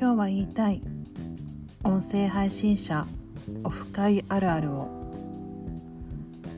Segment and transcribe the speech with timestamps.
[0.00, 0.80] 今日は言いたい。
[1.82, 3.04] 音声配信者
[3.64, 4.88] オフ会あるあるを。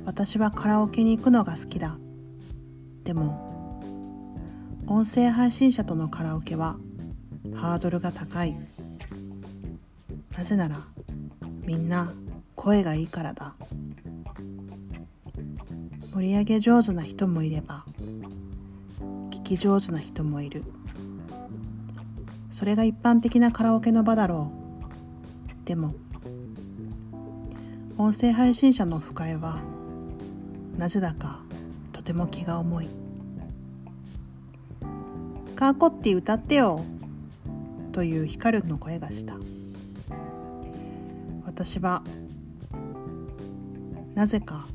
[0.04, 1.96] 私はカラオケに行くのが好きだ。
[3.03, 3.80] でも
[4.87, 6.76] 音声配信者とのカラオケは
[7.54, 8.54] ハードルが高い。
[10.37, 10.76] なぜなら
[11.65, 12.12] みんな
[12.57, 13.54] 声がいいからだ。
[16.12, 17.87] 盛り上げ上手な人もいれば
[19.30, 20.62] 聞き上手な人もいる。
[22.51, 24.51] それが一般的なカラオケの場だろ
[25.65, 25.67] う。
[25.67, 25.95] でも
[27.97, 29.61] 音声配信者のオフ会は
[30.77, 31.43] なぜだか
[31.93, 32.89] とても気が重い
[35.55, 36.81] 「カーコッティ歌ってよ」
[37.93, 39.35] という光の声がした。
[41.45, 42.03] 私は
[44.15, 44.67] なぜか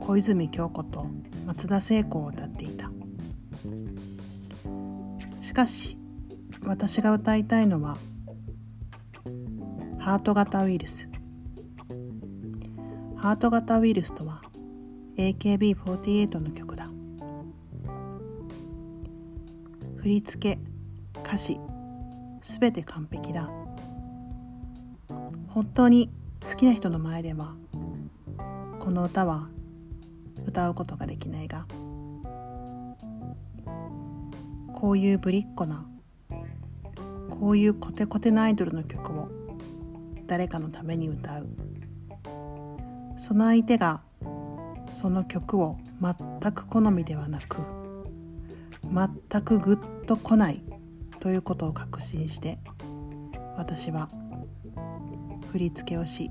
[0.00, 1.06] 小泉京子と
[1.46, 2.90] 松田聖子を歌っていた。
[5.42, 5.99] しかし
[6.64, 7.96] 私が歌いたいのは
[9.98, 11.08] ハート型ウイルス。
[13.16, 14.42] ハート型ウイルスとは
[15.16, 16.88] AKB48 の曲だ。
[19.96, 21.60] 振り付け歌詞
[22.40, 23.50] すべて完璧だ。
[25.48, 26.10] 本当に
[26.48, 27.54] 好きな人の前では
[28.78, 29.48] この歌は
[30.46, 31.66] 歌うことができないが
[34.74, 35.84] こういうぶりっ子な
[37.40, 39.30] こういうコテコテなアイドルの曲を
[40.26, 41.48] 誰かのために歌う。
[43.16, 44.02] その相手が
[44.90, 47.58] その曲を全く好みではなく
[48.82, 50.62] 全くグッと来ない
[51.20, 52.58] ということを確信して
[53.56, 54.08] 私は
[55.52, 56.30] 振り付けをし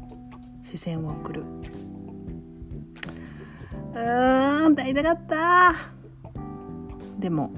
[0.63, 1.41] 視線を送る。
[1.41, 5.75] うーん歌いたかった。
[7.19, 7.51] でも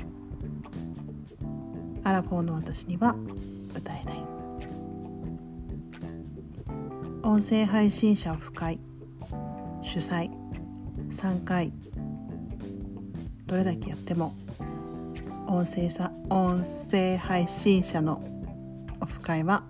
[2.03, 3.15] アラフォーの私には
[3.75, 4.23] 歌えない。
[7.23, 8.79] 音声配信者を不快。
[9.83, 10.29] 主催。
[11.09, 11.71] 3回。
[13.45, 14.33] どれだけやっても。
[15.47, 18.23] 音声さ音声配信者の
[19.01, 19.63] オフ会は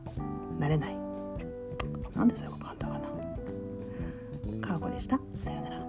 [0.60, 0.96] なれない。
[2.16, 3.00] なんでそういうことあったか
[4.60, 4.68] な。
[4.68, 5.20] かわこでした。
[5.38, 5.81] さようなら。